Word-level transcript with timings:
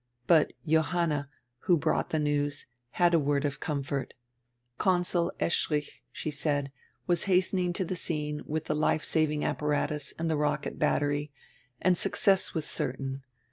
But 0.25 0.53
Johanna, 0.67 1.29
who 1.59 1.77
brought 1.77 2.09
die 2.09 2.17
news, 2.17 2.65
had 2.93 3.13
a 3.13 3.19
word 3.19 3.45
of 3.45 3.59
comfort. 3.59 4.15
Consul 4.79 5.31
Eschrich, 5.39 6.01
she 6.11 6.31
said, 6.31 6.71
was 7.05 7.25
hastening 7.25 7.71
to 7.73 7.85
die 7.85 7.93
scene 7.93 8.41
with 8.47 8.63
die 8.65 8.73
life 8.73 9.03
saving 9.03 9.45
apparatus 9.45 10.11
and 10.17 10.27
die 10.27 10.33
rocket 10.33 10.79
battery, 10.79 11.31
and 11.79 11.99
suc 11.99 12.15
cess 12.15 12.55
was 12.55 12.65
certain. 12.65 13.21